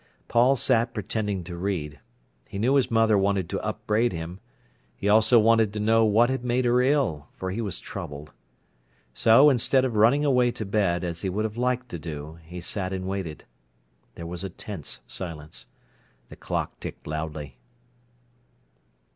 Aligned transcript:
Paul 0.27 0.55
sat 0.55 0.95
pretending 0.95 1.43
to 1.43 1.55
read. 1.55 1.99
He 2.47 2.57
knew 2.57 2.73
his 2.73 2.89
mother 2.89 3.19
wanted 3.19 3.47
to 3.49 3.61
upbraid 3.63 4.11
him. 4.13 4.39
He 4.95 5.07
also 5.07 5.37
wanted 5.37 5.71
to 5.73 5.79
know 5.79 6.05
what 6.05 6.31
had 6.31 6.43
made 6.43 6.65
her 6.65 6.81
ill, 6.81 7.27
for 7.35 7.51
he 7.51 7.61
was 7.61 7.79
troubled. 7.79 8.31
So, 9.13 9.51
instead 9.51 9.85
of 9.85 9.95
running 9.95 10.25
away 10.25 10.49
to 10.53 10.65
bed, 10.65 11.03
as 11.03 11.21
he 11.21 11.29
would 11.29 11.45
have 11.45 11.55
liked 11.55 11.87
to 11.89 11.99
do, 11.99 12.39
he 12.41 12.61
sat 12.61 12.93
and 12.93 13.05
waited. 13.05 13.43
There 14.15 14.25
was 14.25 14.43
a 14.43 14.49
tense 14.49 15.01
silence. 15.05 15.67
The 16.29 16.35
clock 16.35 16.79
ticked 16.79 17.05
loudly. 17.05 17.59